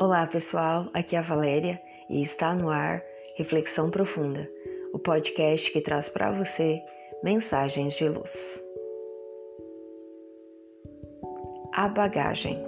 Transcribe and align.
Olá 0.00 0.24
pessoal, 0.28 0.86
aqui 0.94 1.16
é 1.16 1.18
a 1.18 1.22
Valéria 1.22 1.82
e 2.08 2.22
está 2.22 2.54
no 2.54 2.70
ar 2.70 3.02
Reflexão 3.36 3.90
Profunda, 3.90 4.48
o 4.92 4.98
podcast 5.00 5.72
que 5.72 5.80
traz 5.80 6.08
para 6.08 6.30
você 6.30 6.80
mensagens 7.24 7.94
de 7.94 8.08
luz. 8.08 8.62
A 11.74 11.88
bagagem. 11.88 12.64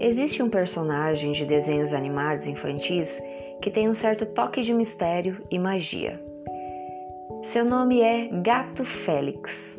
Existe 0.00 0.42
um 0.42 0.48
personagem 0.48 1.32
de 1.32 1.44
desenhos 1.44 1.92
animados 1.92 2.46
infantis 2.46 3.20
que 3.60 3.70
tem 3.70 3.90
um 3.90 3.94
certo 3.94 4.24
toque 4.24 4.62
de 4.62 4.72
mistério 4.72 5.44
e 5.50 5.58
magia. 5.58 6.18
Seu 7.42 7.62
nome 7.62 8.00
é 8.00 8.28
Gato 8.40 8.86
Félix. 8.86 9.78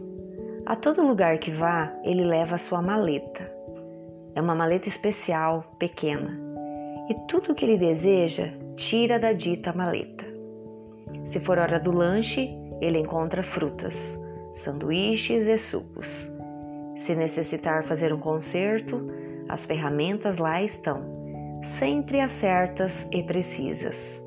A 0.68 0.76
todo 0.76 1.02
lugar 1.02 1.40
que 1.40 1.50
vá, 1.50 1.92
ele 2.04 2.24
leva 2.24 2.60
sua 2.60 2.80
maleta 2.80 3.57
é 4.38 4.42
uma 4.42 4.54
maleta 4.54 4.88
especial, 4.88 5.66
pequena, 5.80 6.40
e 7.10 7.16
tudo 7.28 7.52
o 7.52 7.56
que 7.56 7.66
ele 7.66 7.76
deseja 7.76 8.54
tira 8.76 9.18
da 9.18 9.34
dita 9.34 9.74
maleta. 9.74 10.24
Se 11.26 11.40
for 11.40 11.58
hora 11.58 11.80
do 11.80 11.92
lanche, 11.92 12.48
ele 12.80 13.00
encontra 13.00 13.42
frutas, 13.42 14.16
sanduíches 14.54 15.48
e 15.48 15.58
sucos. 15.58 16.32
Se 16.98 17.16
necessitar 17.16 17.84
fazer 17.86 18.14
um 18.14 18.20
concerto, 18.20 19.10
as 19.50 19.66
ferramentas 19.66 20.38
lá 20.38 20.62
estão, 20.62 21.02
sempre 21.64 22.22
as 22.22 22.30
certas 22.30 23.10
e 23.12 23.24
precisas. 23.24 24.22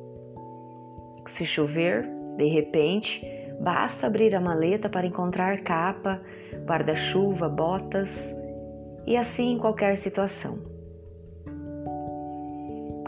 Se 1.28 1.46
chover, 1.46 2.04
de 2.36 2.48
repente, 2.48 3.24
basta 3.60 4.08
abrir 4.08 4.34
a 4.34 4.40
maleta 4.40 4.88
para 4.88 5.06
encontrar 5.06 5.60
capa, 5.60 6.20
guarda-chuva, 6.66 7.48
botas, 7.48 8.39
e 9.10 9.16
assim 9.16 9.54
em 9.54 9.58
qualquer 9.58 9.98
situação. 9.98 10.60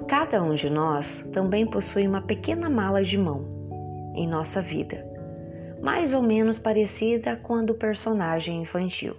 Cada 0.08 0.42
um 0.42 0.52
de 0.52 0.68
nós 0.68 1.20
também 1.32 1.64
possui 1.64 2.08
uma 2.08 2.20
pequena 2.20 2.68
mala 2.68 3.04
de 3.04 3.16
mão 3.16 4.12
em 4.16 4.26
nossa 4.26 4.60
vida, 4.60 5.06
mais 5.80 6.12
ou 6.12 6.20
menos 6.20 6.58
parecida 6.58 7.36
com 7.36 7.54
a 7.54 7.62
do 7.62 7.74
personagem 7.74 8.62
infantil. 8.62 9.14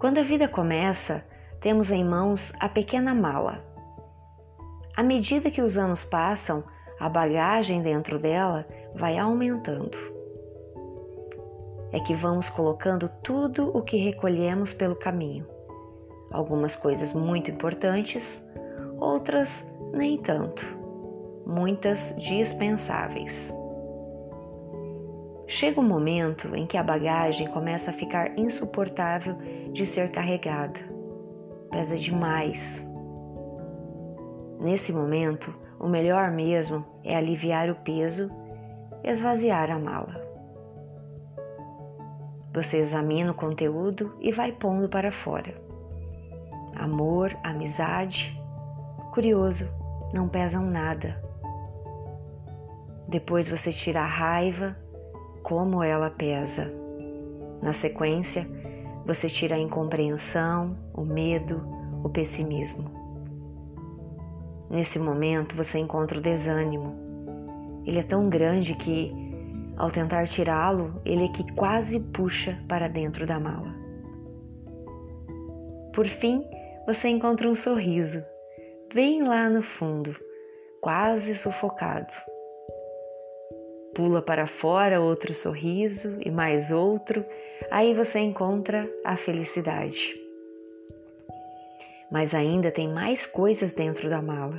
Quando 0.00 0.18
a 0.18 0.24
vida 0.24 0.48
começa, 0.48 1.24
temos 1.60 1.92
em 1.92 2.04
mãos 2.04 2.52
a 2.58 2.68
pequena 2.68 3.14
mala. 3.14 3.64
À 4.96 5.02
medida 5.04 5.48
que 5.48 5.62
os 5.62 5.78
anos 5.78 6.02
passam, 6.02 6.64
a 6.98 7.08
bagagem 7.08 7.82
dentro 7.82 8.18
dela 8.18 8.66
vai 8.96 9.16
aumentando 9.16 10.17
é 11.92 12.00
que 12.00 12.14
vamos 12.14 12.48
colocando 12.48 13.08
tudo 13.22 13.76
o 13.76 13.82
que 13.82 13.96
recolhemos 13.96 14.72
pelo 14.72 14.96
caminho. 14.96 15.46
Algumas 16.30 16.76
coisas 16.76 17.12
muito 17.12 17.50
importantes, 17.50 18.46
outras 18.98 19.66
nem 19.92 20.18
tanto, 20.18 20.64
muitas 21.46 22.14
dispensáveis. 22.18 23.52
Chega 25.46 25.80
um 25.80 25.84
momento 25.84 26.54
em 26.54 26.66
que 26.66 26.76
a 26.76 26.82
bagagem 26.82 27.48
começa 27.48 27.90
a 27.90 27.94
ficar 27.94 28.38
insuportável 28.38 29.34
de 29.72 29.86
ser 29.86 30.10
carregada. 30.10 30.78
Pesa 31.70 31.96
demais. 31.96 32.86
Nesse 34.60 34.92
momento, 34.92 35.54
o 35.80 35.88
melhor 35.88 36.30
mesmo 36.30 36.84
é 37.02 37.16
aliviar 37.16 37.70
o 37.70 37.76
peso, 37.76 38.30
esvaziar 39.02 39.70
a 39.70 39.78
mala. 39.78 40.17
Você 42.58 42.78
examina 42.78 43.30
o 43.30 43.34
conteúdo 43.34 44.12
e 44.20 44.32
vai 44.32 44.50
pondo 44.50 44.88
para 44.88 45.12
fora. 45.12 45.54
Amor, 46.74 47.32
amizade, 47.44 48.36
curioso, 49.12 49.70
não 50.12 50.28
pesam 50.28 50.66
nada. 50.66 51.22
Depois 53.06 53.48
você 53.48 53.72
tira 53.72 54.00
a 54.00 54.06
raiva, 54.06 54.76
como 55.44 55.84
ela 55.84 56.10
pesa. 56.10 56.68
Na 57.62 57.72
sequência, 57.72 58.44
você 59.06 59.28
tira 59.28 59.54
a 59.54 59.60
incompreensão, 59.60 60.76
o 60.92 61.04
medo, 61.04 61.62
o 62.02 62.08
pessimismo. 62.08 62.90
Nesse 64.68 64.98
momento, 64.98 65.54
você 65.54 65.78
encontra 65.78 66.18
o 66.18 66.22
desânimo. 66.22 66.92
Ele 67.86 68.00
é 68.00 68.02
tão 68.02 68.28
grande 68.28 68.74
que 68.74 69.27
ao 69.78 69.90
tentar 69.90 70.26
tirá-lo, 70.26 71.00
ele 71.04 71.24
é 71.24 71.28
que 71.28 71.54
quase 71.54 72.00
puxa 72.00 72.58
para 72.68 72.88
dentro 72.88 73.24
da 73.26 73.38
mala. 73.38 73.72
Por 75.94 76.06
fim, 76.06 76.44
você 76.84 77.08
encontra 77.08 77.48
um 77.48 77.54
sorriso, 77.54 78.22
bem 78.92 79.22
lá 79.22 79.48
no 79.48 79.62
fundo, 79.62 80.14
quase 80.80 81.34
sufocado. 81.36 82.12
Pula 83.94 84.20
para 84.20 84.46
fora 84.46 85.00
outro 85.00 85.32
sorriso 85.32 86.18
e 86.24 86.30
mais 86.30 86.72
outro, 86.72 87.24
aí 87.70 87.94
você 87.94 88.18
encontra 88.18 88.88
a 89.04 89.16
felicidade. 89.16 90.14
Mas 92.10 92.34
ainda 92.34 92.70
tem 92.70 92.88
mais 92.88 93.26
coisas 93.26 93.72
dentro 93.72 94.10
da 94.10 94.20
mala. 94.20 94.58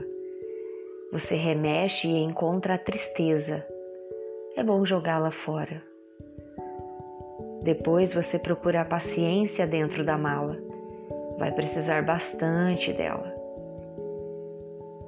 Você 1.12 1.36
remexe 1.36 2.08
e 2.08 2.24
encontra 2.24 2.76
a 2.76 2.78
tristeza, 2.78 3.66
é 4.60 4.64
bom 4.64 4.86
jogá-la 4.86 5.32
fora. 5.32 5.82
Depois 7.64 8.14
você 8.14 8.38
procura 8.38 8.82
a 8.82 8.86
paciência 8.86 9.66
dentro 9.66 10.04
da 10.04 10.18
mala. 10.18 10.58
Vai 11.38 11.50
precisar 11.54 12.04
bastante 12.04 12.92
dela. 12.92 13.34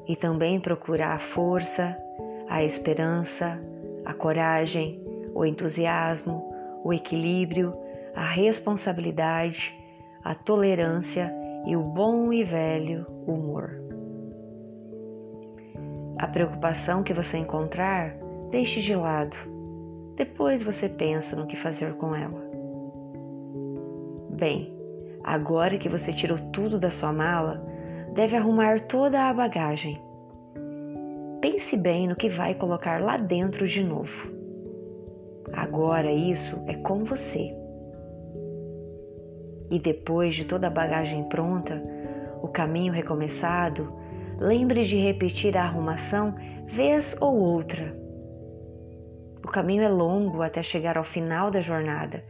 E 0.07 0.15
também 0.15 0.57
procurar 0.57 1.15
a 1.15 1.19
força, 1.19 1.97
a 2.47 2.63
esperança, 2.63 3.59
a 4.05 4.13
coragem, 4.13 5.03
o 5.35 5.45
entusiasmo, 5.45 6.55
o 6.81 6.93
equilíbrio, 6.93 7.73
a 8.15 8.23
responsabilidade, 8.23 9.73
a 10.23 10.33
tolerância 10.33 11.29
e 11.65 11.75
o 11.75 11.81
bom 11.81 12.31
e 12.31 12.41
velho 12.41 13.05
humor. 13.27 13.81
A 16.17 16.27
preocupação 16.27 17.03
que 17.03 17.13
você 17.13 17.37
encontrar 17.37 18.15
Deixe 18.51 18.81
de 18.81 18.93
lado. 18.93 19.37
Depois 20.17 20.61
você 20.61 20.89
pensa 20.89 21.37
no 21.37 21.47
que 21.47 21.55
fazer 21.55 21.93
com 21.93 22.13
ela. 22.13 22.43
Bem, 24.31 24.77
agora 25.23 25.77
que 25.77 25.87
você 25.87 26.11
tirou 26.11 26.37
tudo 26.51 26.77
da 26.77 26.91
sua 26.91 27.13
mala, 27.13 27.65
deve 28.13 28.35
arrumar 28.35 28.81
toda 28.81 29.29
a 29.29 29.33
bagagem. 29.33 30.01
Pense 31.39 31.77
bem 31.77 32.09
no 32.09 32.15
que 32.15 32.27
vai 32.27 32.53
colocar 32.53 33.01
lá 33.01 33.15
dentro 33.15 33.65
de 33.69 33.81
novo. 33.81 34.29
Agora 35.53 36.11
isso 36.11 36.61
é 36.67 36.73
com 36.73 37.05
você. 37.05 37.55
E 39.71 39.79
depois 39.79 40.35
de 40.35 40.43
toda 40.43 40.67
a 40.67 40.69
bagagem 40.69 41.23
pronta, 41.29 41.81
o 42.43 42.49
caminho 42.49 42.91
recomeçado, 42.91 43.93
lembre 44.37 44.83
de 44.83 44.97
repetir 44.97 45.57
a 45.57 45.63
arrumação 45.63 46.35
vez 46.67 47.15
ou 47.21 47.33
outra 47.33 48.01
o 49.43 49.47
caminho 49.47 49.83
é 49.83 49.89
longo 49.89 50.41
até 50.41 50.61
chegar 50.61 50.97
ao 50.97 51.03
final 51.03 51.49
da 51.49 51.61
jornada 51.61 52.23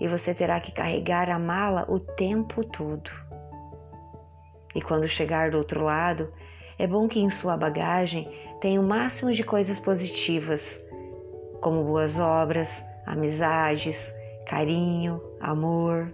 e 0.00 0.08
você 0.08 0.34
terá 0.34 0.58
que 0.58 0.72
carregar 0.72 1.28
a 1.28 1.38
mala 1.38 1.84
o 1.88 2.00
tempo 2.00 2.64
todo. 2.64 3.10
E 4.74 4.80
quando 4.80 5.06
chegar 5.06 5.50
do 5.50 5.58
outro 5.58 5.84
lado, 5.84 6.32
é 6.78 6.86
bom 6.86 7.06
que 7.06 7.20
em 7.20 7.28
sua 7.28 7.56
bagagem 7.56 8.30
tenha 8.60 8.80
o 8.80 8.84
máximo 8.84 9.32
de 9.32 9.44
coisas 9.44 9.78
positivas, 9.78 10.80
como 11.60 11.84
boas 11.84 12.18
obras, 12.18 12.82
amizades, 13.06 14.12
carinho, 14.46 15.20
amor. 15.40 16.12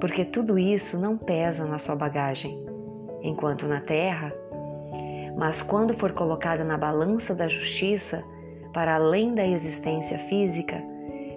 Porque 0.00 0.24
tudo 0.24 0.58
isso 0.58 0.98
não 0.98 1.16
pesa 1.16 1.64
na 1.66 1.78
sua 1.78 1.94
bagagem, 1.94 2.64
enquanto 3.22 3.66
na 3.66 3.80
terra, 3.80 4.32
mas 5.36 5.62
quando 5.62 5.94
for 5.94 6.12
colocada 6.12 6.64
na 6.64 6.76
balança 6.76 7.34
da 7.34 7.46
justiça, 7.46 8.24
para 8.72 8.94
além 8.94 9.34
da 9.34 9.46
existência 9.46 10.18
física, 10.18 10.82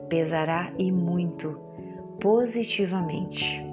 pesará 0.09 0.71
e 0.77 0.91
muito 0.91 1.59
positivamente. 2.19 3.63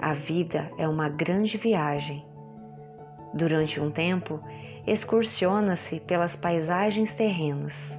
A 0.00 0.12
vida 0.12 0.70
é 0.78 0.86
uma 0.86 1.08
grande 1.08 1.56
viagem. 1.56 2.24
Durante 3.32 3.80
um 3.80 3.90
tempo, 3.90 4.40
excursiona-se 4.86 5.98
pelas 6.00 6.36
paisagens 6.36 7.14
terrenas. 7.14 7.98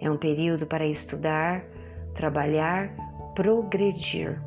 É 0.00 0.10
um 0.10 0.16
período 0.16 0.66
para 0.66 0.86
estudar, 0.86 1.62
trabalhar, 2.14 2.90
progredir. 3.34 4.40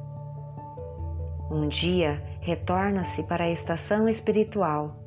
Um 1.52 1.68
dia 1.68 2.22
retorna-se 2.42 3.24
para 3.24 3.46
a 3.46 3.52
estação 3.52 4.10
espiritual 4.10 5.03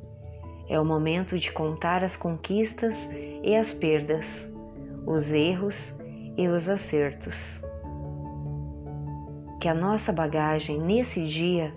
é 0.67 0.79
o 0.79 0.85
momento 0.85 1.37
de 1.37 1.51
contar 1.51 2.03
as 2.03 2.15
conquistas 2.15 3.09
e 3.43 3.55
as 3.55 3.73
perdas, 3.73 4.53
os 5.05 5.33
erros 5.33 5.97
e 6.37 6.47
os 6.47 6.67
acertos. 6.69 7.61
que 9.59 9.67
a 9.67 9.73
nossa 9.73 10.13
bagagem 10.13 10.79
nesse 10.79 11.25
dia 11.25 11.73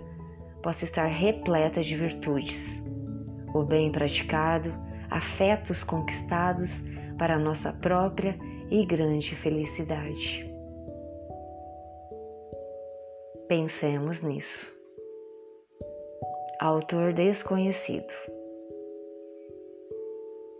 possa 0.61 0.85
estar 0.85 1.07
repleta 1.07 1.81
de 1.81 1.95
virtudes, 1.95 2.83
o 3.53 3.63
bem 3.63 3.91
praticado, 3.91 4.73
afetos 5.09 5.83
conquistados 5.83 6.83
para 7.17 7.35
a 7.35 7.39
nossa 7.39 7.73
própria 7.73 8.37
e 8.69 8.85
grande 8.85 9.35
felicidade. 9.35 10.45
Pensemos 13.47 14.21
nisso. 14.21 14.65
Autor 16.61 17.11
desconhecido. 17.11 18.30